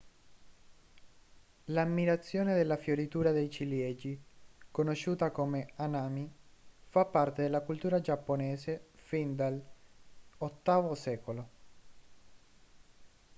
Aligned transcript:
l'ammirazione 1.65 2.55
della 2.55 2.75
fioritura 2.75 3.31
dei 3.31 3.51
ciliegi 3.51 4.19
conosciuta 4.71 5.29
come 5.29 5.73
hanami 5.75 6.27
fa 6.89 7.05
parte 7.05 7.43
della 7.43 7.59
cultura 7.61 8.01
giapponese 8.01 8.87
fin 8.95 9.35
dall'viii 9.35 10.95
secolo 10.95 11.49